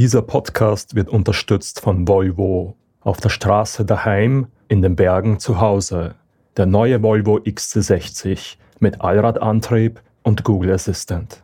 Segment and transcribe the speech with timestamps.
[0.00, 2.74] Dieser Podcast wird unterstützt von Volvo.
[3.02, 6.14] Auf der Straße daheim, in den Bergen zu Hause.
[6.56, 11.42] Der neue Volvo XC60 mit Allradantrieb und Google Assistant.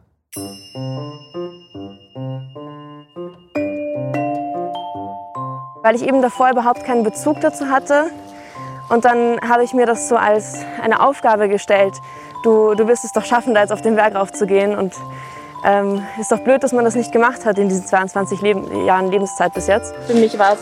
[5.82, 8.04] Weil ich eben davor überhaupt keinen Bezug dazu hatte.
[8.88, 11.92] Und dann habe ich mir das so als eine Aufgabe gestellt.
[12.42, 14.74] Du, du wirst es doch schaffen, da jetzt auf den Berg raufzugehen.
[14.74, 14.94] Und
[15.66, 19.10] ähm, ist doch blöd, dass man das nicht gemacht hat in diesen 22 Leben, Jahren
[19.10, 19.92] Lebenszeit bis jetzt.
[20.06, 20.60] Für mich war es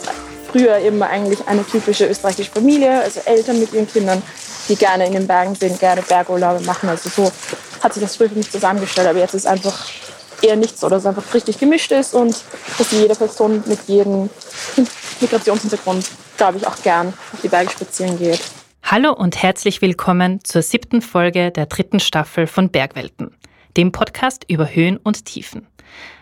[0.50, 4.22] früher eben eigentlich eine typische österreichische Familie, also Eltern mit ihren Kindern,
[4.68, 6.88] die gerne in den Bergen sind, gerne Bergurlaube machen.
[6.88, 7.30] Also so
[7.82, 9.06] hat sich das früher für mich zusammengestellt.
[9.06, 9.86] Aber jetzt ist einfach
[10.40, 12.42] eher nichts so, dass es einfach richtig gemischt ist und
[12.78, 14.30] dass jede Person mit jedem
[15.20, 18.40] Migrationshintergrund, glaube ich, auch gern auf die Berge spazieren geht.
[18.82, 23.34] Hallo und herzlich willkommen zur siebten Folge der dritten Staffel von Bergwelten
[23.76, 25.66] dem Podcast über Höhen und Tiefen.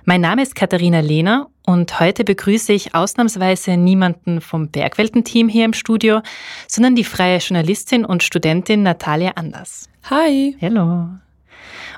[0.04, 5.72] Mein Name ist Katharina Lehner und heute begrüße ich ausnahmsweise niemanden vom Bergwelten-Team hier im
[5.72, 6.20] Studio,
[6.66, 9.88] sondern die freie Journalistin und Studentin Natalia Anders.
[10.10, 10.56] Hi.
[10.60, 11.08] Hallo.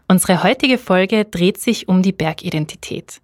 [0.07, 3.23] Unsere heutige Folge dreht sich um die Bergidentität.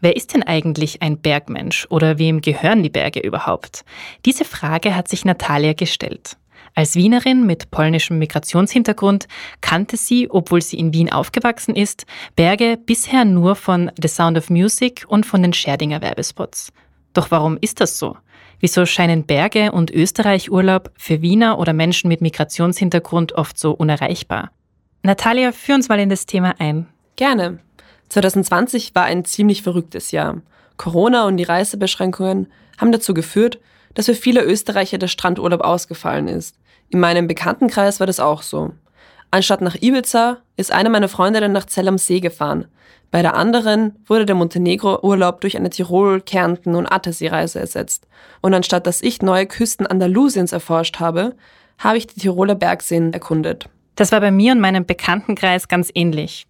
[0.00, 3.84] Wer ist denn eigentlich ein Bergmensch oder wem gehören die Berge überhaupt?
[4.24, 6.38] Diese Frage hat sich Natalia gestellt.
[6.74, 9.28] Als Wienerin mit polnischem Migrationshintergrund
[9.60, 14.48] kannte sie, obwohl sie in Wien aufgewachsen ist, Berge bisher nur von The Sound of
[14.48, 16.72] Music und von den Scherdinger Werbespots.
[17.12, 18.16] Doch warum ist das so?
[18.60, 24.50] Wieso scheinen Berge und Österreich-Urlaub für Wiener oder Menschen mit Migrationshintergrund oft so unerreichbar?
[25.02, 26.86] Natalia, führ uns mal in das Thema ein.
[27.16, 27.58] Gerne.
[28.08, 30.40] 2020 war ein ziemlich verrücktes Jahr.
[30.76, 32.46] Corona und die Reisebeschränkungen
[32.78, 33.58] haben dazu geführt,
[33.94, 36.56] dass für viele Österreicher der Strandurlaub ausgefallen ist.
[36.92, 38.72] In meinem Bekanntenkreis war das auch so.
[39.30, 42.66] Anstatt nach Ibiza ist eine meiner Freundinnen nach Zell am See gefahren.
[43.10, 48.06] Bei der anderen wurde der Montenegro-Urlaub durch eine Tirol-, Kärnten- und Attersee-Reise ersetzt.
[48.42, 51.34] Und anstatt dass ich neue Küsten Andalusiens erforscht habe,
[51.78, 53.70] habe ich die Tiroler Bergseen erkundet.
[53.94, 56.46] Das war bei mir und meinem Bekanntenkreis ganz ähnlich.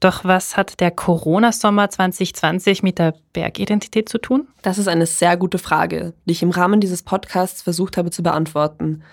[0.00, 4.48] Doch was hat der Corona-Sommer 2020 mit der Bergidentität zu tun?
[4.62, 8.24] Das ist eine sehr gute Frage, die ich im Rahmen dieses Podcasts versucht habe zu
[8.24, 9.04] beantworten.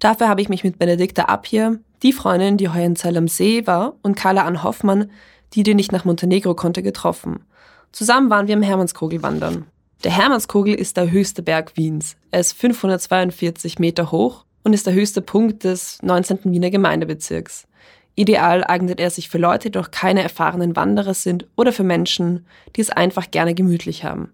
[0.00, 3.66] Dafür habe ich mich mit Benedikta Appier, die Freundin, die heuer in Zell am See
[3.66, 5.10] war, und Carla Ann Hoffmann,
[5.52, 7.44] die die nicht nach Montenegro konnte, getroffen.
[7.92, 9.66] Zusammen waren wir im Hermannskogel wandern.
[10.02, 12.16] Der Hermannskogel ist der höchste Berg Wiens.
[12.30, 16.38] Er ist 542 Meter hoch und ist der höchste Punkt des 19.
[16.44, 17.66] Wiener Gemeindebezirks.
[18.14, 22.46] Ideal eignet er sich für Leute, die noch keine erfahrenen Wanderer sind oder für Menschen,
[22.76, 24.32] die es einfach gerne gemütlich haben.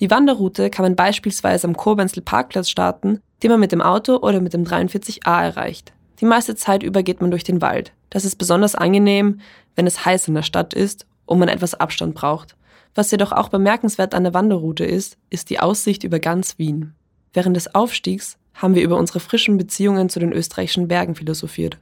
[0.00, 4.40] Die Wanderroute kann man beispielsweise am Kurbenzel Parkplatz starten, den man mit dem Auto oder
[4.40, 5.92] mit dem 43a erreicht.
[6.20, 7.92] Die meiste Zeit über geht man durch den Wald.
[8.10, 9.40] Das ist besonders angenehm,
[9.74, 12.56] wenn es heiß in der Stadt ist und man etwas Abstand braucht.
[12.94, 16.94] Was jedoch auch bemerkenswert an der Wanderroute ist, ist die Aussicht über ganz Wien.
[17.32, 21.78] Während des Aufstiegs haben wir über unsere frischen Beziehungen zu den österreichischen Bergen philosophiert.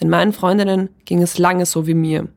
[0.00, 2.28] Denn meinen Freundinnen ging es lange so wie mir.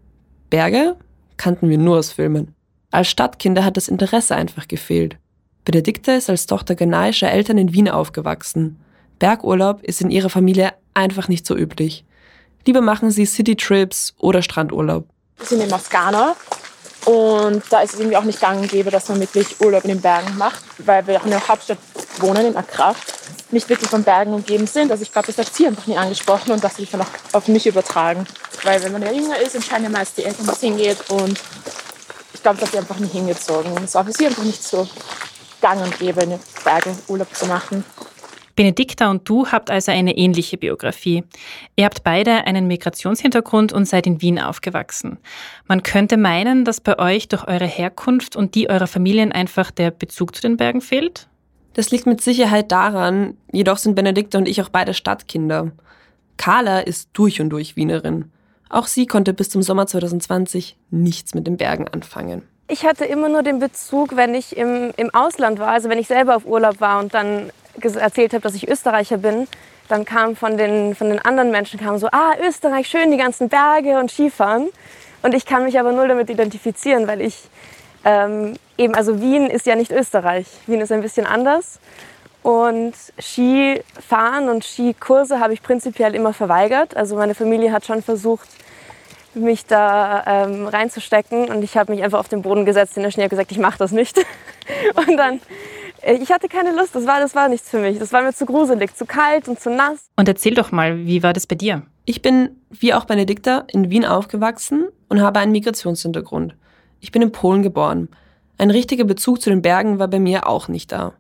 [0.50, 0.96] Berge
[1.38, 2.54] kannten wir nur aus Filmen.
[2.92, 5.18] Als Stadtkinder hat das Interesse einfach gefehlt.
[5.64, 8.80] Benedikta ist als Tochter ghanaischer Eltern in Wien aufgewachsen.
[9.20, 12.04] Bergurlaub ist in ihrer Familie einfach nicht so üblich.
[12.66, 15.06] Lieber machen sie Citytrips oder Strandurlaub.
[15.38, 16.36] Wir sind aus Ghana
[17.06, 19.92] und da ist es irgendwie auch nicht gang und gäbe, dass man wirklich Urlaub in
[19.92, 21.78] den Bergen macht, weil wir auch in der Hauptstadt
[22.20, 22.96] wohnen, in Accra
[23.52, 24.92] nicht wirklich von Bergen umgeben sind.
[24.92, 27.08] Also ich glaube, das hat sie einfach nie angesprochen und das will ich dann auch
[27.34, 28.26] auf mich übertragen.
[28.64, 31.40] Weil wenn man ja jünger ist, entscheiden ja meist die Eltern, wo es hingeht und
[32.40, 33.74] ich glaube, dass sie einfach nicht hingezogen.
[33.74, 34.88] Und es war für sie einfach nicht so
[35.60, 37.84] gang und gäbe, in den Bergen Urlaub zu machen.
[38.56, 41.26] Benedikta und du habt also eine ähnliche Biografie.
[41.76, 45.18] Ihr habt beide einen Migrationshintergrund und seid in Wien aufgewachsen.
[45.68, 49.92] Man könnte meinen, dass bei euch durch eure Herkunft und die eurer Familien einfach der
[49.92, 51.28] Bezug zu den Bergen fehlt?
[51.74, 55.72] Das liegt mit Sicherheit daran, jedoch sind Benedikte und ich auch beide Stadtkinder.
[56.38, 58.32] Carla ist durch und durch Wienerin.
[58.70, 62.44] Auch sie konnte bis zum Sommer 2020 nichts mit den Bergen anfangen.
[62.68, 66.08] Ich hatte immer nur den Bezug, wenn ich im, im Ausland war, also wenn ich
[66.08, 67.52] selber auf Urlaub war und dann
[67.82, 69.48] erzählt habe, dass ich Österreicher bin,
[69.88, 73.50] dann kam von den, von den anderen Menschen kam so, ah, Österreich, schön, die ganzen
[73.50, 74.70] Berge und Skifahren.
[75.24, 77.50] Und ich kann mich aber null damit identifizieren, weil ich
[78.06, 80.46] ähm, eben, also Wien ist ja nicht Österreich.
[80.68, 81.80] Wien ist ein bisschen anders.
[82.42, 86.96] Und Skifahren und Skikurse habe ich prinzipiell immer verweigert.
[86.96, 88.48] Also meine Familie hat schon versucht,
[89.34, 91.50] mich da ähm, reinzustecken.
[91.50, 93.60] Und ich habe mich einfach auf den Boden gesetzt in der Schnee und gesagt, ich
[93.60, 94.18] mache das nicht.
[94.96, 95.42] und dann,
[96.02, 96.96] äh, ich hatte keine Lust.
[96.96, 98.00] Das war, das war nichts für mich.
[98.00, 100.10] Das war mir zu gruselig, zu kalt und zu nass.
[100.16, 101.84] Und erzähl doch mal, wie war das bei dir?
[102.06, 106.56] Ich bin, wie auch Benedikta, in Wien aufgewachsen und habe einen Migrationshintergrund.
[107.02, 108.10] Ich bin in Polen geboren.
[108.58, 111.14] Ein richtiger Bezug zu den Bergen war bei mir auch nicht da.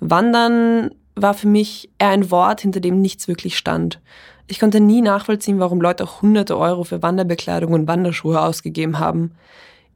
[0.00, 4.00] Wandern war für mich eher ein Wort, hinter dem nichts wirklich stand.
[4.46, 9.32] Ich konnte nie nachvollziehen, warum Leute auch hunderte Euro für Wanderbekleidung und Wanderschuhe ausgegeben haben.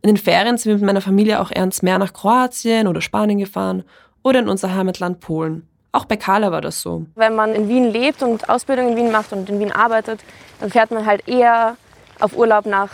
[0.02, 3.38] In den Ferien sind wir mit meiner Familie auch ernst mehr nach Kroatien oder Spanien
[3.38, 3.84] gefahren
[4.22, 5.66] oder in unser Heimatland Polen.
[5.92, 7.06] Auch bei Carla war das so.
[7.14, 10.20] Wenn man in Wien lebt und Ausbildung in Wien macht und in Wien arbeitet,
[10.60, 11.76] dann fährt man halt eher
[12.20, 12.90] auf Urlaub nach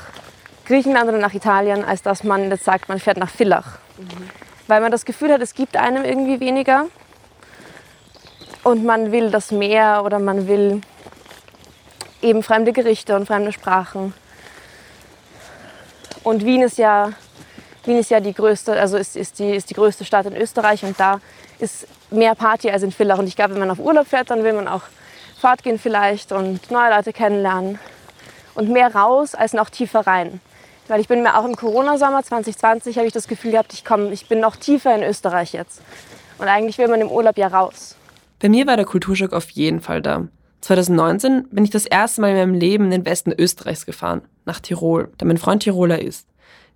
[0.67, 3.79] Griechenland oder nach Italien, als dass man jetzt sagt, man fährt nach Villach.
[3.99, 4.50] Mhm.
[4.71, 6.87] Weil man das Gefühl hat, es gibt einem irgendwie weniger
[8.63, 10.81] und man will das Meer oder man will
[12.23, 14.15] eben fremde Gerichte und fremde Sprachen.
[16.23, 17.11] Und Wien ist ja,
[17.85, 20.85] Wien ist ja die größte, also ist, ist, die, ist die größte Stadt in Österreich
[20.85, 21.21] und da
[21.59, 23.19] ist mehr Party als in Villach.
[23.19, 24.83] Und ich glaube, wenn man auf Urlaub fährt, dann will man auch
[25.41, 27.81] fortgehen vielleicht und neue Leute kennenlernen.
[28.55, 30.41] Und mehr raus als noch tiefer rein.
[30.91, 34.13] Weil ich bin mir auch im Corona-Sommer 2020 habe ich das Gefühl gehabt, ich komme,
[34.13, 35.83] ich bin noch tiefer in Österreich jetzt.
[36.39, 37.95] Und eigentlich will man im Urlaub ja raus.
[38.41, 40.27] Bei mir war der Kulturschock auf jeden Fall da.
[40.63, 44.59] 2019 bin ich das erste Mal in meinem Leben in den Westen Österreichs gefahren, nach
[44.59, 46.27] Tirol, da mein Freund Tiroler ist.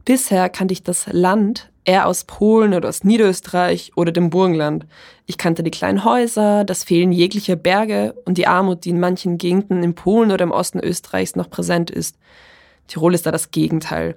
[0.05, 4.87] Bisher kannte ich das Land eher aus Polen oder aus Niederösterreich oder dem Burgenland.
[5.27, 9.39] Ich kannte die kleinen Häuser, das Fehlen jeglicher Berge und die Armut, die in manchen
[9.39, 12.17] Gegenden in Polen oder im Osten Österreichs noch präsent ist.
[12.87, 14.17] Tirol ist da das Gegenteil.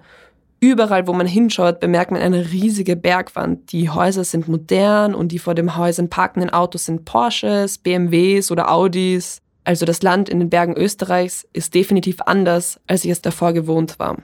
[0.59, 3.71] Überall, wo man hinschaut, bemerkt man eine riesige Bergwand.
[3.71, 8.71] Die Häuser sind modern und die vor den Häusern parkenden Autos sind Porsches, BMWs oder
[8.71, 9.41] Audis.
[9.63, 13.99] Also das Land in den Bergen Österreichs ist definitiv anders, als ich es davor gewohnt
[13.99, 14.17] war.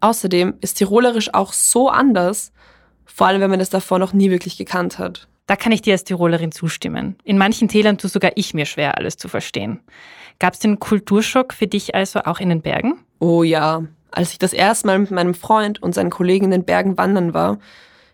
[0.00, 2.52] Außerdem ist Tirolerisch auch so anders,
[3.04, 5.28] vor allem wenn man es davor noch nie wirklich gekannt hat.
[5.46, 7.16] Da kann ich dir als Tirolerin zustimmen.
[7.24, 9.80] In manchen Tälern tue sogar ich mir schwer, alles zu verstehen.
[10.38, 12.98] Gab es den Kulturschock für dich also auch in den Bergen?
[13.18, 13.84] Oh ja.
[14.10, 17.34] Als ich das erste Mal mit meinem Freund und seinen Kollegen in den Bergen wandern
[17.34, 17.58] war,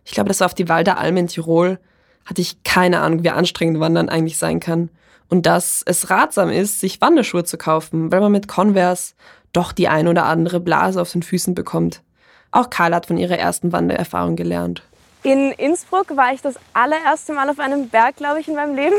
[0.05, 1.79] ich glaube, das war auf die Walder Alm in Tirol,
[2.25, 4.91] hatte ich keine Ahnung, wie anstrengend Wandern eigentlich sein kann
[5.29, 9.15] und dass es ratsam ist, sich Wanderschuhe zu kaufen, weil man mit Converse
[9.53, 12.03] doch die ein oder andere Blase auf den Füßen bekommt.
[12.51, 14.83] Auch Karl hat von ihrer ersten Wandererfahrung gelernt.
[15.23, 18.95] In Innsbruck war ich das allererste Mal auf einem Berg, glaube ich, in meinem Leben.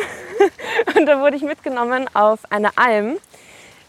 [0.97, 3.17] Und da wurde ich mitgenommen auf eine Alm.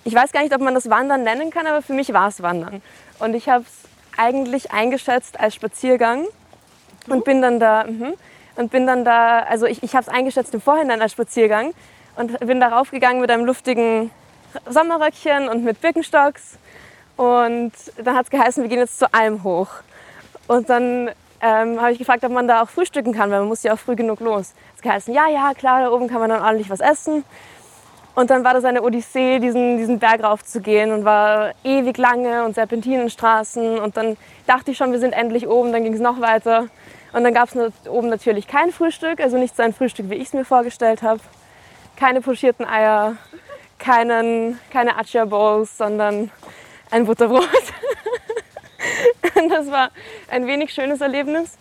[0.06, 2.40] Ich weiß gar nicht, ob man das Wandern nennen kann, aber für mich war es
[2.40, 2.80] Wandern.
[3.18, 6.26] Und ich habe es eigentlich eingeschätzt als Spaziergang
[7.08, 8.12] und bin dann da, mh,
[8.54, 11.74] und bin dann da, also ich, ich habe es eingeschätzt im Vorhinein als Spaziergang
[12.14, 14.12] und bin darauf gegangen mit einem luftigen
[14.70, 16.56] Sommerröckchen und mit Birkenstocks.
[17.16, 19.70] Und dann hat es geheißen, wir gehen jetzt zur Alm hoch.
[20.46, 21.10] Und dann
[21.40, 23.78] ähm, habe ich gefragt, ob man da auch frühstücken kann, weil man muss ja auch
[23.80, 24.54] früh genug los.
[24.76, 27.24] Es geheißen, ja, ja, klar, da oben kann man dann ordentlich was essen.
[28.16, 32.56] Und dann war das eine Odyssee, diesen, diesen Berg raufzugehen und war ewig lange und
[32.56, 33.78] Serpentinenstraßen.
[33.78, 34.16] Und dann
[34.48, 36.66] dachte ich schon, wir sind endlich oben, dann ging es noch weiter.
[37.12, 40.28] Und dann gab es oben natürlich kein Frühstück, also nicht so ein Frühstück, wie ich
[40.28, 41.20] es mir vorgestellt habe
[41.96, 43.16] keine pochierten Eier,
[43.78, 46.30] keinen, keine Acha Bowls, sondern
[46.90, 47.48] ein Butterbrot.
[49.48, 49.90] das war
[50.30, 51.56] ein wenig schönes Erlebnis.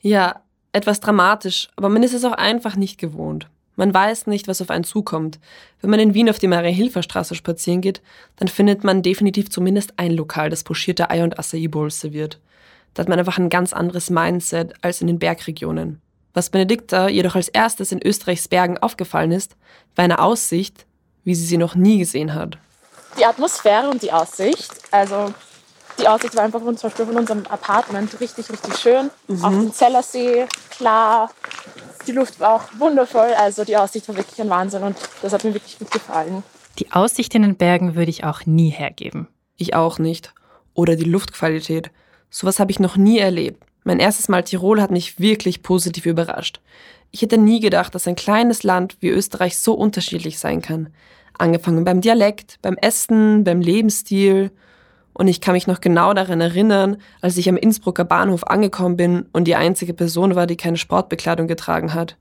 [0.00, 0.42] Ja,
[0.72, 3.48] etwas dramatisch, aber man ist es auch einfach nicht gewohnt.
[3.76, 5.38] Man weiß nicht, was auf einen zukommt.
[5.80, 8.02] Wenn man in Wien auf die Maria-Hilfer-Straße spazieren geht,
[8.36, 12.40] dann findet man definitiv zumindest ein Lokal, das pochierte Ei- und Acai-Bowls serviert.
[12.94, 16.00] Da hat man einfach ein ganz anderes Mindset als in den Bergregionen.
[16.32, 19.56] Was Benedikta jedoch als erstes in Österreichs Bergen aufgefallen ist,
[19.94, 20.86] war eine Aussicht,
[21.24, 22.58] wie sie sie noch nie gesehen hat.
[23.18, 25.32] Die Atmosphäre und die Aussicht, also
[25.98, 29.10] die Aussicht war einfach von, zum Beispiel von unserem Apartment richtig, richtig schön.
[29.28, 29.44] Mhm.
[29.44, 31.30] Auf den Zellersee, klar.
[32.06, 33.32] Die Luft war auch wundervoll.
[33.36, 36.42] Also die Aussicht war wirklich ein Wahnsinn und das hat mir wirklich gut gefallen.
[36.78, 39.28] Die Aussicht in den Bergen würde ich auch nie hergeben.
[39.56, 40.34] Ich auch nicht.
[40.74, 41.90] Oder die Luftqualität.
[42.30, 43.62] Sowas habe ich noch nie erlebt.
[43.84, 46.60] Mein erstes Mal Tirol hat mich wirklich positiv überrascht.
[47.12, 50.92] Ich hätte nie gedacht, dass ein kleines Land wie Österreich so unterschiedlich sein kann.
[51.38, 54.50] Angefangen beim Dialekt, beim Essen, beim Lebensstil.
[55.16, 59.24] Und ich kann mich noch genau daran erinnern, als ich am Innsbrucker Bahnhof angekommen bin
[59.32, 62.18] und die einzige Person war, die keine Sportbekleidung getragen hat.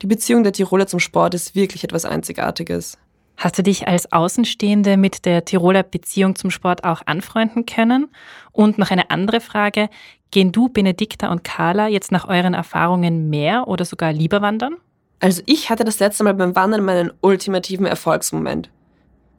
[0.00, 2.96] Die Beziehung der Tiroler zum Sport ist wirklich etwas Einzigartiges.
[3.36, 8.08] Hast du dich als Außenstehende mit der Tiroler Beziehung zum Sport auch anfreunden können?
[8.52, 9.90] Und noch eine andere Frage.
[10.30, 14.76] Gehen du, Benedikta und Carla jetzt nach euren Erfahrungen mehr oder sogar lieber wandern?
[15.18, 18.70] Also ich hatte das letzte Mal beim Wandern meinen ultimativen Erfolgsmoment.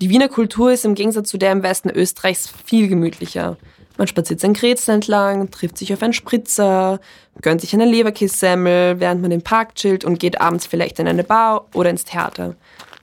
[0.02, 3.58] Die Wiener Kultur ist im Gegensatz zu der im Westen Österreichs viel gemütlicher.
[4.00, 7.00] Man spaziert sein Grätzl entlang, trifft sich auf einen Spritzer,
[7.44, 11.24] gönnt sich eine Leberkissemmel, während man den Park chillt und geht abends vielleicht in eine
[11.24, 12.56] Bar oder ins Theater.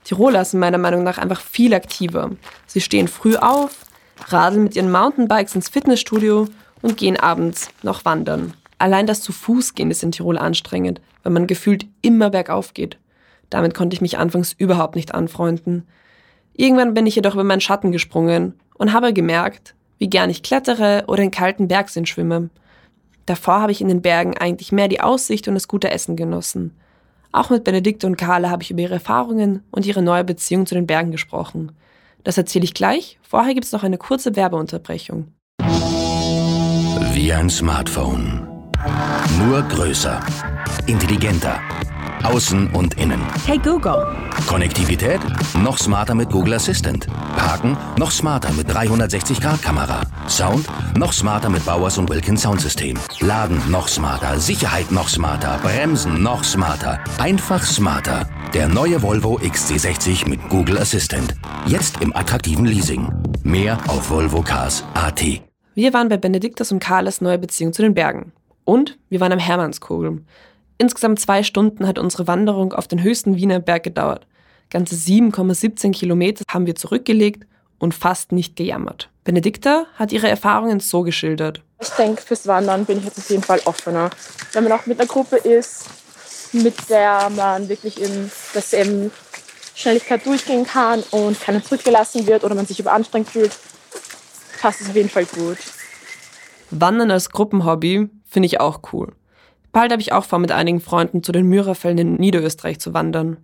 [0.03, 2.31] Tiroler sind meiner Meinung nach einfach viel aktiver.
[2.67, 3.85] Sie stehen früh auf,
[4.27, 6.49] radeln mit ihren Mountainbikes ins Fitnessstudio
[6.81, 8.55] und gehen abends noch wandern.
[8.77, 12.97] Allein das zu Fuß gehen ist in Tirol anstrengend, weil man gefühlt immer bergauf geht.
[13.49, 15.87] Damit konnte ich mich anfangs überhaupt nicht anfreunden.
[16.59, 21.05] Irgendwann bin ich jedoch über meinen Schatten gesprungen und habe gemerkt, wie gern ich klettere
[21.07, 22.49] oder in kalten Bergseen schwimme.
[23.25, 26.75] Davor habe ich in den Bergen eigentlich mehr die Aussicht und das gute Essen genossen.
[27.31, 30.75] Auch mit Benedikte und Carla habe ich über ihre Erfahrungen und ihre neue Beziehung zu
[30.75, 31.71] den Bergen gesprochen.
[32.25, 33.19] Das erzähle ich gleich.
[33.21, 35.31] Vorher gibt es noch eine kurze Werbeunterbrechung.
[37.13, 38.67] Wie ein Smartphone.
[39.47, 40.19] Nur größer,
[40.87, 41.61] intelligenter
[42.23, 43.21] Außen und innen.
[43.45, 44.05] Hey Google.
[44.47, 45.19] Konnektivität?
[45.63, 47.07] Noch smarter mit Google Assistant.
[47.35, 47.77] Parken?
[47.97, 50.01] Noch smarter mit 360-Grad-Kamera.
[50.27, 50.67] Sound?
[50.97, 52.97] Noch smarter mit Bowers und Wilkins Soundsystem.
[53.19, 53.61] Laden?
[53.69, 54.39] Noch smarter.
[54.39, 54.91] Sicherheit?
[54.91, 55.59] Noch smarter.
[55.63, 56.21] Bremsen?
[56.21, 56.99] Noch smarter.
[57.17, 58.27] Einfach smarter.
[58.53, 61.35] Der neue Volvo XC60 mit Google Assistant.
[61.65, 63.07] Jetzt im attraktiven Leasing.
[63.43, 65.23] Mehr auf volvocars.at.
[65.75, 68.33] Wir waren bei Benediktas und Carles neue Beziehung zu den Bergen.
[68.65, 70.21] Und wir waren am Hermannskogel.
[70.81, 74.25] Insgesamt zwei Stunden hat unsere Wanderung auf den höchsten Wiener Berg gedauert.
[74.69, 77.45] Ganze 7,17 Kilometer haben wir zurückgelegt
[77.79, 79.09] und fast nicht gejammert.
[79.25, 81.61] Benedikta hat ihre Erfahrungen so geschildert.
[81.81, 84.09] Ich denke, fürs Wandern bin ich jetzt auf jeden Fall offener.
[84.53, 85.85] Wenn man auch mit einer Gruppe ist,
[86.53, 89.11] mit der man wirklich in derselben
[89.75, 93.51] Schnelligkeit durchgehen kann und keiner zurückgelassen wird oder man sich überanstrengt fühlt,
[94.61, 95.57] passt es auf jeden Fall gut.
[96.71, 99.11] Wandern als Gruppenhobby finde ich auch cool.
[99.71, 103.37] Bald habe ich auch vor, mit einigen Freunden zu den Myrafällen in Niederösterreich zu wandern.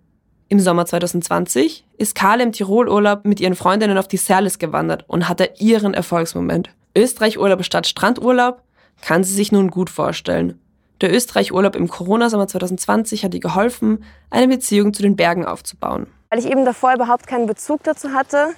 [0.48, 5.28] Im Sommer 2020 ist Karl im Tirolurlaub mit ihren Freundinnen auf die Serlis gewandert und
[5.28, 6.70] hatte ihren Erfolgsmoment.
[6.96, 8.62] Österreich-Urlaub statt Strandurlaub
[9.02, 10.60] kann sie sich nun gut vorstellen.
[11.00, 16.06] Der Österreich-Urlaub im Corona-Sommer 2020 hat ihr geholfen, eine Beziehung zu den Bergen aufzubauen.
[16.30, 18.48] Weil ich eben davor überhaupt keinen Bezug dazu hatte.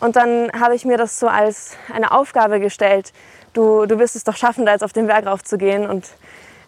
[0.00, 3.12] Und dann habe ich mir das so als eine Aufgabe gestellt.
[3.54, 5.88] Du, du wirst es doch schaffen, da jetzt auf den Berg raufzugehen.
[5.88, 6.10] Und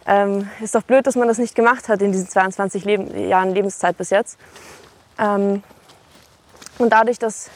[0.06, 3.50] ähm, ist doch blöd, dass man das nicht gemacht hat in diesen 22 Leben, Jahren
[3.50, 4.38] Lebenszeit bis jetzt.
[5.18, 5.62] Ähm,
[6.78, 7.50] und dadurch, dass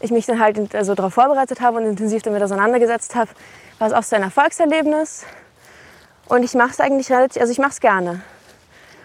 [0.00, 3.30] ich mich dann halt also darauf vorbereitet habe und intensiv damit auseinandergesetzt habe,
[3.78, 5.24] war es auch so ein Erfolgserlebnis.
[6.26, 8.22] Und ich mache es eigentlich relativ, also ich mache es gerne.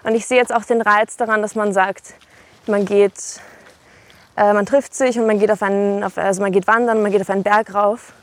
[0.03, 2.13] Und ich sehe jetzt auch den Reiz daran, dass man sagt,
[2.67, 3.41] man geht,
[4.37, 7.11] äh, man trifft sich und man geht auf einen, auf, also man geht wandern, man
[7.11, 8.13] geht auf einen Berg rauf.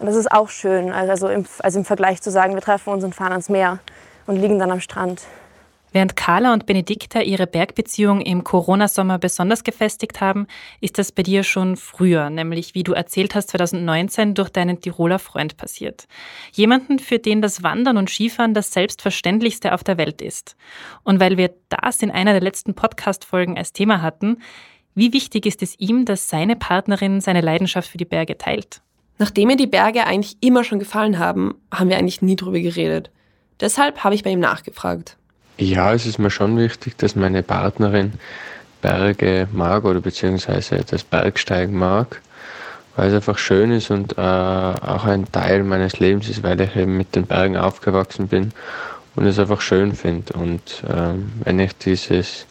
[0.00, 3.04] Und das ist auch schön, also im, also im Vergleich zu sagen, wir treffen uns
[3.04, 3.78] und fahren ans Meer
[4.28, 5.22] und liegen dann am Strand.
[5.90, 10.46] Während Carla und Benedikta ihre Bergbeziehung im Corona-Sommer besonders gefestigt haben,
[10.82, 15.18] ist das bei dir schon früher, nämlich wie du erzählt hast, 2019 durch deinen Tiroler
[15.18, 16.06] Freund passiert.
[16.52, 20.56] Jemanden, für den das Wandern und Skifahren das Selbstverständlichste auf der Welt ist.
[21.04, 24.42] Und weil wir das in einer der letzten Podcast-Folgen als Thema hatten,
[24.94, 28.82] wie wichtig ist es ihm, dass seine Partnerin seine Leidenschaft für die Berge teilt?
[29.16, 33.10] Nachdem mir die Berge eigentlich immer schon gefallen haben, haben wir eigentlich nie drüber geredet.
[33.60, 35.16] Deshalb habe ich bei ihm nachgefragt.
[35.58, 38.12] Ja, es ist mir schon wichtig, dass meine Partnerin
[38.80, 42.20] Berge mag oder beziehungsweise das Bergsteigen mag,
[42.94, 46.76] weil es einfach schön ist und äh, auch ein Teil meines Lebens ist, weil ich
[46.76, 48.52] eben mit den Bergen aufgewachsen bin
[49.16, 50.32] und es einfach schön finde.
[50.34, 52.46] Und äh, wenn ich dieses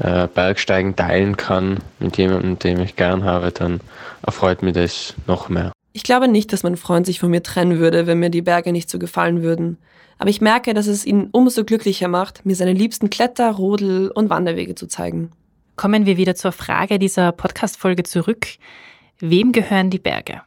[0.00, 3.80] äh, Bergsteigen teilen kann mit jemandem, den ich gern habe, dann
[4.22, 5.70] erfreut mich das noch mehr.
[5.92, 8.72] Ich glaube nicht, dass mein Freund sich von mir trennen würde, wenn mir die Berge
[8.72, 9.78] nicht so gefallen würden
[10.20, 14.28] aber ich merke, dass es ihn umso glücklicher macht, mir seine liebsten Kletter-, Rodel- und
[14.28, 15.30] Wanderwege zu zeigen.
[15.76, 18.46] Kommen wir wieder zur Frage dieser Podcast-Folge zurück.
[19.18, 20.42] Wem gehören die Berge?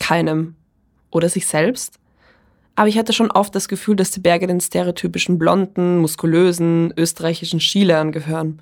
[0.00, 0.56] Keinem.
[1.12, 2.00] Oder sich selbst?
[2.74, 7.60] Aber ich hatte schon oft das Gefühl, dass die Berge den stereotypischen blonden, muskulösen, österreichischen
[7.60, 8.60] Skilehrern gehören.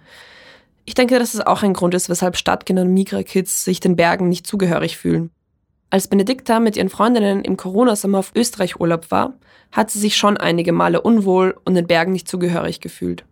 [0.85, 4.29] Ich denke, dass es auch ein Grund ist, weshalb Stadtkinder und Migra-Kids sich den Bergen
[4.29, 5.31] nicht zugehörig fühlen.
[5.93, 9.35] Als Benedikta mit ihren Freundinnen im Corona-Sommer auf Österreich-Urlaub war,
[9.73, 13.27] hat sie sich schon einige Male unwohl und den Bergen nicht zugehörig gefühlt.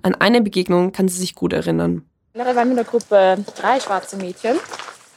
[0.00, 2.06] An eine Begegnung kann sie sich gut erinnern.
[2.32, 4.56] Generell waren wir in der Gruppe drei schwarze Mädchen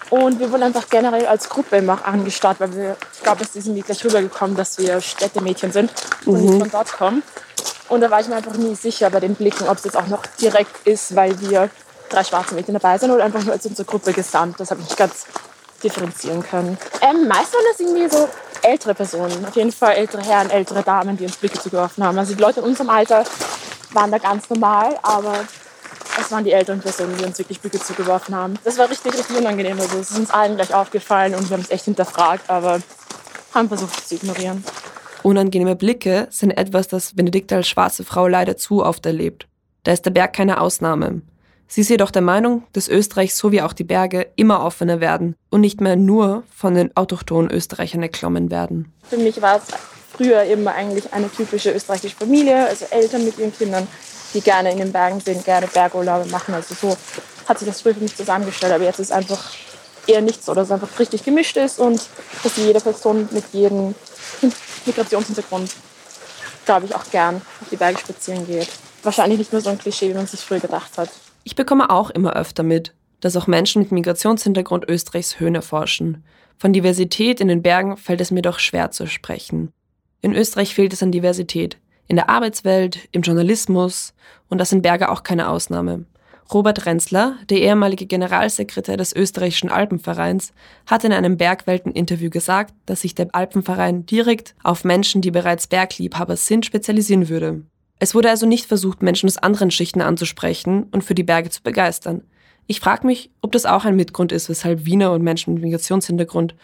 [0.09, 3.67] und wir wurden einfach generell als Gruppe immer angestarrt, weil wir, ich glaube, es ist
[3.67, 5.93] irgendwie gleich rübergekommen, dass wir Städtemädchen sind
[6.25, 6.49] und mhm.
[6.49, 7.23] nicht von dort kommen.
[7.87, 10.07] Und da war ich mir einfach nie sicher bei den Blicken, ob es jetzt auch
[10.07, 11.69] noch direkt ist, weil wir
[12.09, 14.59] drei schwarze Mädchen dabei sind oder einfach nur als unsere Gruppe gesamt.
[14.59, 15.27] Das habe ich nicht ganz
[15.79, 16.77] differenzieren können.
[17.01, 18.29] Ähm, meist waren das irgendwie so
[18.61, 22.17] ältere Personen, auf jeden Fall ältere Herren, ältere Damen, die uns Blicke zugeworfen haben.
[22.17, 23.23] Also die Leute in unserem Alter
[23.93, 25.45] waren da ganz normal, aber
[26.19, 28.55] es waren die älteren Personen, die uns wirklich Blicke zugeworfen haben.
[28.63, 29.79] Das war richtig, richtig unangenehm.
[29.79, 32.81] Also es ist uns allen gleich aufgefallen und wir haben es echt hinterfragt, aber
[33.53, 34.63] haben versucht es zu ignorieren.
[35.23, 39.47] Unangenehme Blicke sind etwas, das Benedikte als schwarze Frau leider zu oft erlebt.
[39.83, 41.21] Da ist der Berg keine Ausnahme.
[41.71, 45.61] Sie ist jedoch der Meinung, dass Österreich sowie auch die Berge immer offener werden und
[45.61, 48.91] nicht mehr nur von den autochthonen Österreichern erklommen werden.
[49.07, 49.63] Für mich war es
[50.11, 53.87] früher eben eigentlich eine typische österreichische Familie, also Eltern mit ihren Kindern,
[54.33, 56.55] die gerne in den Bergen sind, gerne Bergurlaube machen.
[56.55, 56.97] Also so
[57.47, 58.73] hat sich das früher für mich zusammengestellt.
[58.73, 59.51] Aber jetzt ist einfach
[60.07, 62.01] eher nichts so, dass es einfach richtig gemischt ist und
[62.41, 63.93] dass jede Person mit jedem
[64.87, 65.69] Migrationshintergrund,
[66.65, 68.69] glaube ich, auch gern auf die Berge spazieren geht.
[69.03, 71.09] Wahrscheinlich nicht nur so ein Klischee, wie man sich früher gedacht hat.
[71.49, 76.23] Ich bekomme auch immer öfter mit, dass auch Menschen mit Migrationshintergrund Österreichs Höhen erforschen.
[76.59, 79.71] Von Diversität in den Bergen fällt es mir doch schwer zu sprechen.
[80.21, 81.79] In Österreich fehlt es an Diversität.
[82.05, 84.13] In der Arbeitswelt, im Journalismus
[84.47, 86.05] und das sind Berge auch keine Ausnahme.
[86.53, 90.53] Robert Renzler, der ehemalige Generalsekretär des österreichischen Alpenvereins,
[90.85, 96.35] hat in einem Bergwelten-Interview gesagt, dass sich der Alpenverein direkt auf Menschen, die bereits Bergliebhaber
[96.35, 97.63] sind, spezialisieren würde.
[97.99, 101.61] Es wurde also nicht versucht, Menschen aus anderen Schichten anzusprechen und für die Berge zu
[101.61, 102.23] begeistern.
[102.65, 106.55] Ich frage mich, ob das auch ein Mitgrund ist, weshalb Wiener und Menschen mit Migrationshintergrund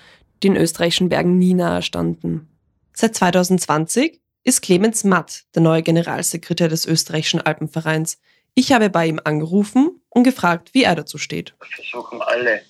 [0.43, 2.47] den österreichischen Bergen nie nahe standen.
[2.93, 8.19] Seit 2020 ist Clemens Matt der neue Generalsekretär des österreichischen Alpenvereins.
[8.53, 11.55] Ich habe bei ihm angerufen und gefragt, wie er dazu steht.
[11.59, 12.61] Wir versuchen alle,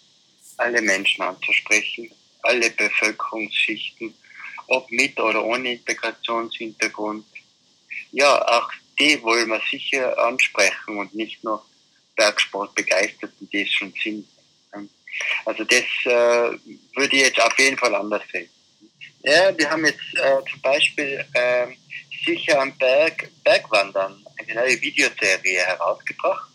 [0.58, 2.10] alle Menschen anzusprechen,
[2.42, 4.14] alle Bevölkerungsschichten,
[4.68, 7.26] ob mit oder ohne Integrationshintergrund.
[8.16, 11.66] Ja, auch die wollen wir sicher ansprechen und nicht nur
[12.16, 14.26] Bergsportbegeisterten, die es schon sind.
[15.46, 16.58] Also das äh,
[16.96, 18.50] würde ich jetzt auf jeden Fall anders sehen.
[19.24, 21.68] Ja, wir haben jetzt äh, zum Beispiel äh,
[22.26, 26.50] sicher am Berg Bergwandern eine neue Videoserie herausgebracht,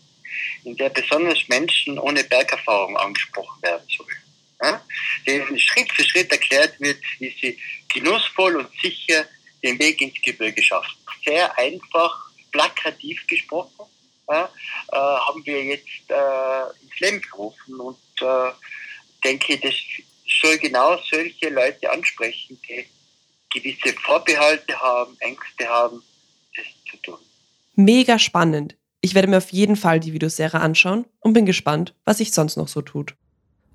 [0.63, 4.17] in der besonders Menschen ohne Bergerfahrung angesprochen werden sollen.
[4.63, 4.83] Ja?
[5.27, 7.59] Denen Schritt für Schritt erklärt wird, wie sie
[7.93, 9.27] genussvoll und sicher
[9.63, 10.95] den Weg ins Gebirge schaffen.
[11.25, 13.85] Sehr einfach, plakativ gesprochen,
[14.27, 14.45] äh,
[14.91, 18.51] haben wir jetzt äh, ins Leben gerufen und äh,
[19.23, 19.73] denke, das
[20.41, 22.85] soll genau solche Leute ansprechen, die
[23.53, 26.01] gewisse Vorbehalte haben, Ängste haben,
[26.55, 27.19] das zu tun.
[27.75, 28.75] Mega spannend.
[29.01, 32.55] Ich werde mir auf jeden Fall die Videoserie anschauen und bin gespannt, was sich sonst
[32.55, 33.15] noch so tut.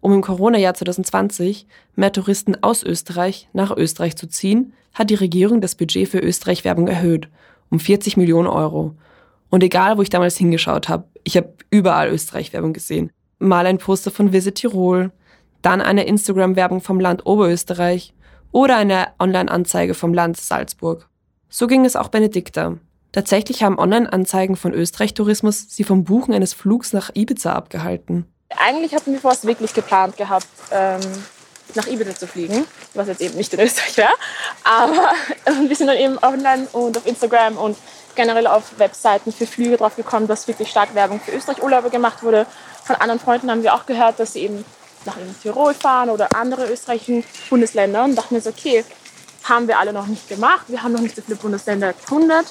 [0.00, 5.60] Um im Corona-Jahr 2020 mehr Touristen aus Österreich nach Österreich zu ziehen, hat die Regierung
[5.60, 7.28] das Budget für Österreich-Werbung erhöht
[7.70, 8.94] um 40 Millionen Euro.
[9.50, 13.10] Und egal, wo ich damals hingeschaut habe, ich habe überall Österreich-Werbung gesehen.
[13.38, 15.12] Mal ein Poster von Visit Tirol,
[15.62, 18.14] dann eine Instagram-Werbung vom Land Oberösterreich
[18.52, 21.08] oder eine Online-Anzeige vom Land Salzburg.
[21.48, 22.78] So ging es auch Benedikta.
[23.12, 28.26] Tatsächlich haben Online-Anzeigen von Österreich-Tourismus sie vom Buchen eines Flugs nach Ibiza abgehalten.
[28.48, 31.00] Eigentlich hatten wir vorher wirklich geplant gehabt, ähm,
[31.74, 34.14] nach Ibiza zu fliegen, was jetzt eben nicht in Österreich wäre.
[34.64, 35.12] Aber
[35.68, 37.76] wir sind dann eben online und auf Instagram und
[38.14, 42.46] generell auf Webseiten für Flüge drauf gekommen, dass wirklich stark Werbung für Österreich-Urlaube gemacht wurde.
[42.84, 44.64] Von anderen Freunden haben wir auch gehört, dass sie eben
[45.04, 48.84] nach Tirol fahren oder andere österreichischen Bundesländer und dachten jetzt, okay,
[49.44, 50.64] haben wir alle noch nicht gemacht.
[50.68, 52.46] Wir haben noch nicht so viele Bundesländer erkundet.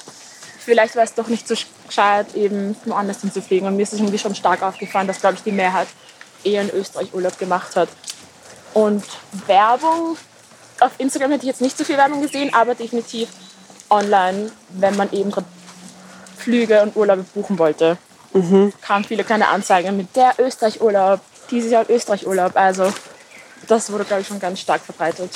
[0.66, 1.54] Vielleicht wäre es doch nicht so
[1.86, 3.68] gescheit, eben woanders hinzufliegen.
[3.68, 5.86] Und mir ist es irgendwie schon stark aufgefallen, dass, glaube ich, die Mehrheit
[6.42, 7.88] eher in Österreich Urlaub gemacht hat.
[8.74, 9.04] Und
[9.46, 10.16] Werbung,
[10.80, 13.28] auf Instagram hätte ich jetzt nicht so viel Werbung gesehen, aber definitiv
[13.90, 15.32] online, wenn man eben
[16.36, 17.96] Flüge und Urlaube buchen wollte.
[18.32, 18.72] Mhm.
[18.80, 22.56] Kamen viele kleine Anzeigen mit der Österreich-Urlaub, dieses Jahr Österreich-Urlaub.
[22.56, 22.92] Also
[23.68, 25.30] das wurde, glaube ich, schon ganz stark verbreitet.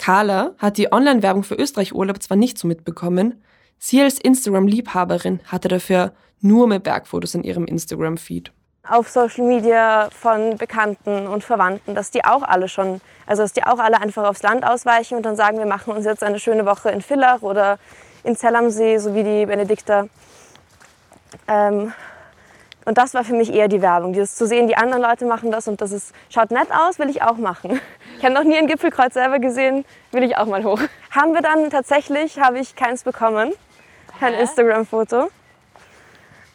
[0.00, 3.40] Carla hat die Online-Werbung für Österreich-Urlaub zwar nicht so mitbekommen,
[3.84, 8.50] sie als Instagram-Liebhaberin hatte dafür nur mehr Bergfotos in ihrem Instagram-Feed.
[8.88, 13.64] Auf Social Media von Bekannten und Verwandten, dass die auch alle schon, also dass die
[13.64, 16.66] auch alle einfach aufs Land ausweichen und dann sagen, wir machen uns jetzt eine schöne
[16.66, 17.78] Woche in Villach oder
[18.24, 20.08] in Zell am See, so wie die Benedikter.
[21.48, 21.92] Ähm,
[22.84, 25.50] und das war für mich eher die Werbung, dieses zu sehen, die anderen Leute machen
[25.50, 27.80] das und das ist, schaut nett aus, will ich auch machen.
[28.18, 30.80] Ich habe noch nie ein Gipfelkreuz selber gesehen, will ich auch mal hoch.
[31.10, 33.52] Haben wir dann tatsächlich, habe ich keins bekommen,
[34.18, 35.30] kein Instagram-Foto.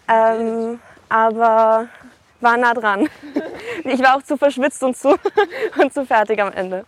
[0.07, 1.87] Ähm, aber
[2.41, 3.07] war nah dran.
[3.85, 5.15] Ich war auch zu verschwitzt und zu,
[5.81, 6.85] und zu fertig am Ende.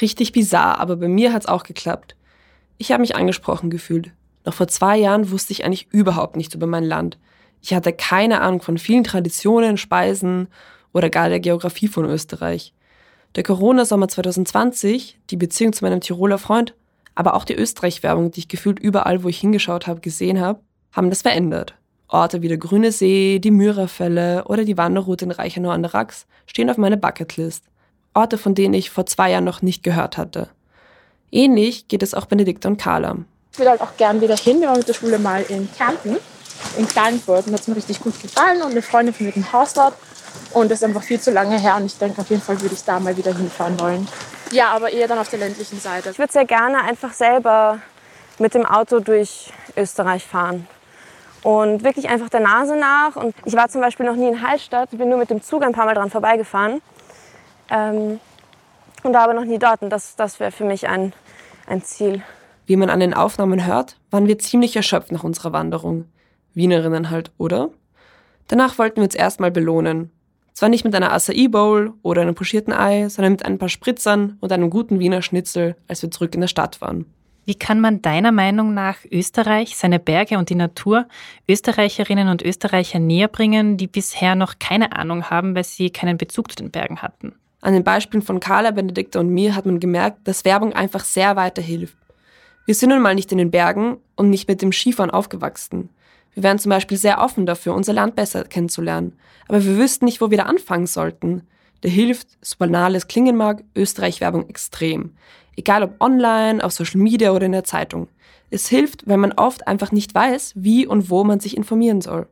[0.00, 2.16] Richtig bizarr, aber bei mir hat es auch geklappt.
[2.76, 4.12] Ich habe mich angesprochen gefühlt.
[4.44, 7.18] Noch vor zwei Jahren wusste ich eigentlich überhaupt nichts über mein Land.
[7.62, 10.48] Ich hatte keine Ahnung von vielen Traditionen, Speisen
[10.92, 12.74] oder gar der Geografie von Österreich.
[13.36, 16.74] Der Corona-Sommer 2020, die Beziehung zu meinem Tiroler Freund,
[17.14, 20.60] aber auch die Österreich-Werbung, die ich gefühlt überall, wo ich hingeschaut habe, gesehen habe,
[20.92, 21.74] haben das verändert.
[22.08, 26.26] Orte wie der Grüne See, die Myrafälle oder die Wanderroute in Reichenau an der Rax
[26.46, 27.64] stehen auf meiner Bucketlist.
[28.12, 30.48] Orte, von denen ich vor zwei Jahren noch nicht gehört hatte.
[31.32, 33.16] Ähnlich geht es auch Benedikta und Carla.
[33.52, 34.60] Ich will halt auch gern wieder hin.
[34.60, 36.16] Wir waren mit der Schule mal in Kärnten,
[36.78, 37.46] in Klagenfurt.
[37.46, 38.62] Und hat es mir richtig gut gefallen.
[38.62, 39.94] Und eine Freundin von mir im Haus dort.
[40.52, 41.76] Und das ist einfach viel zu lange her.
[41.76, 44.08] Und ich denke, auf jeden Fall würde ich da mal wieder hinfahren wollen.
[44.52, 46.10] Ja, aber eher dann auf der ländlichen Seite.
[46.10, 47.78] Ich würde sehr gerne einfach selber
[48.38, 50.66] mit dem Auto durch Österreich fahren.
[51.42, 53.16] Und wirklich einfach der Nase nach.
[53.16, 55.72] Und ich war zum Beispiel noch nie in Hallstatt, bin nur mit dem Zug ein
[55.72, 56.80] paar Mal dran vorbeigefahren.
[57.70, 58.20] Ähm,
[59.02, 59.82] und war aber noch nie dort.
[59.82, 61.12] Und das, das wäre für mich ein,
[61.66, 62.22] ein Ziel.
[62.66, 66.06] Wie man an den Aufnahmen hört, waren wir ziemlich erschöpft nach unserer Wanderung.
[66.54, 67.70] Wienerinnen halt, oder?
[68.48, 70.10] Danach wollten wir uns erstmal belohnen.
[70.54, 74.38] Zwar nicht mit einer Acai Bowl oder einem pochierten Ei, sondern mit ein paar Spritzern
[74.40, 77.06] und einem guten Wiener Schnitzel, als wir zurück in der Stadt waren.
[77.44, 81.06] Wie kann man deiner Meinung nach Österreich, seine Berge und die Natur
[81.48, 86.52] Österreicherinnen und Österreicher näher bringen, die bisher noch keine Ahnung haben, weil sie keinen Bezug
[86.52, 87.34] zu den Bergen hatten?
[87.60, 91.34] An den Beispielen von Carla, Benedikta und mir hat man gemerkt, dass Werbung einfach sehr
[91.34, 91.96] weiterhilft.
[92.64, 95.90] Wir sind nun mal nicht in den Bergen und nicht mit dem Skifahren aufgewachsen.
[96.34, 99.16] Wir wären zum Beispiel sehr offen dafür, unser Land besser kennenzulernen.
[99.48, 101.42] Aber wir wüssten nicht, wo wir da anfangen sollten.
[101.82, 105.12] Da hilft, so banal es klingen mag, Österreich-Werbung extrem.
[105.56, 108.08] Egal ob online, auf Social Media oder in der Zeitung.
[108.50, 112.26] Es hilft, weil man oft einfach nicht weiß, wie und wo man sich informieren soll.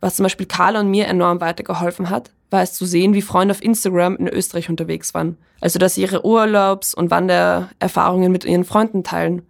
[0.00, 3.52] Was zum Beispiel Carla und mir enorm weitergeholfen hat, war es zu sehen, wie Freunde
[3.52, 5.36] auf Instagram in Österreich unterwegs waren.
[5.60, 9.42] Also, dass sie ihre Urlaubs- und Wandererfahrungen mit ihren Freunden teilen.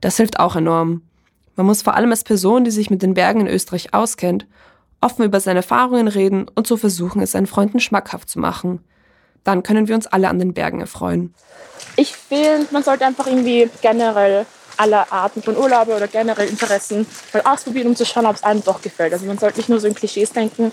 [0.00, 1.02] Das hilft auch enorm.
[1.58, 4.46] Man muss vor allem als Person, die sich mit den Bergen in Österreich auskennt,
[5.00, 8.78] offen über seine Erfahrungen reden und so versuchen, es seinen Freunden schmackhaft zu machen.
[9.42, 11.34] Dann können wir uns alle an den Bergen erfreuen.
[11.96, 17.42] Ich finde, man sollte einfach irgendwie generell alle Arten von Urlaube oder generell Interessen mal
[17.42, 19.12] ausprobieren, um zu schauen, ob es einem doch gefällt.
[19.12, 20.70] Also man sollte nicht nur so in Klischees denken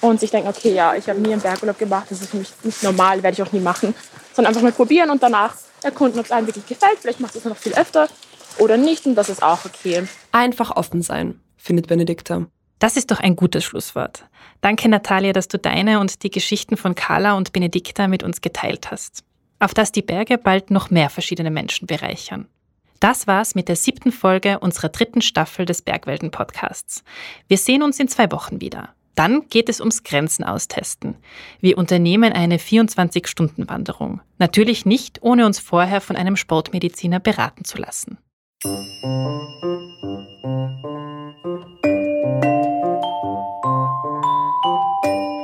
[0.00, 2.52] und sich denken, okay, ja, ich habe nie einen Bergurlaub gemacht, das ist für mich
[2.64, 3.94] nicht normal, werde ich auch nie machen,
[4.32, 6.98] sondern einfach mal probieren und danach erkunden, ob es einem wirklich gefällt.
[7.00, 8.08] Vielleicht macht es noch viel öfter
[8.58, 10.06] oder nicht und das ist auch okay.
[10.32, 12.46] Einfach offen sein, findet Benedikta.
[12.78, 14.24] Das ist doch ein gutes Schlusswort.
[14.60, 18.90] Danke, Natalia, dass du deine und die Geschichten von Carla und Benedikta mit uns geteilt
[18.90, 19.24] hast.
[19.58, 22.48] Auf dass die Berge bald noch mehr verschiedene Menschen bereichern.
[23.00, 27.04] Das war's mit der siebten Folge unserer dritten Staffel des Bergwelten-Podcasts.
[27.48, 28.94] Wir sehen uns in zwei Wochen wieder.
[29.14, 31.16] Dann geht es ums Grenzen austesten.
[31.60, 34.20] Wir unternehmen eine 24-Stunden-Wanderung.
[34.38, 38.18] Natürlich nicht, ohne uns vorher von einem Sportmediziner beraten zu lassen.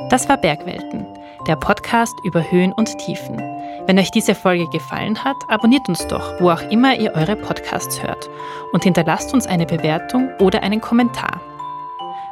[0.09, 1.07] Das war Bergwelten,
[1.47, 3.37] der Podcast über Höhen und Tiefen.
[3.87, 8.03] Wenn euch diese Folge gefallen hat, abonniert uns doch, wo auch immer ihr eure Podcasts
[8.03, 8.31] hört
[8.73, 11.43] und hinterlasst uns eine Bewertung oder einen Kommentar.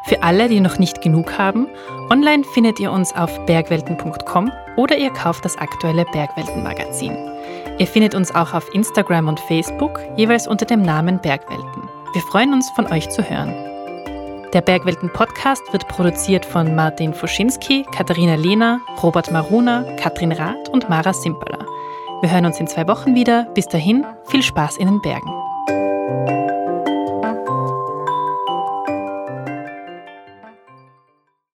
[0.04, 1.66] Für alle, die noch nicht genug haben,
[2.08, 7.37] online findet ihr uns auf bergwelten.com oder ihr kauft das aktuelle Bergwelten-Magazin.
[7.78, 11.88] Ihr findet uns auch auf Instagram und Facebook, jeweils unter dem Namen Bergwelten.
[12.12, 13.54] Wir freuen uns, von euch zu hören.
[14.52, 21.12] Der Bergwelten-Podcast wird produziert von Martin Fuschinski, Katharina Lehner, Robert Maruna, Katrin Rath und Mara
[21.12, 21.64] Simperler.
[22.20, 23.44] Wir hören uns in zwei Wochen wieder.
[23.54, 26.37] Bis dahin, viel Spaß in den Bergen.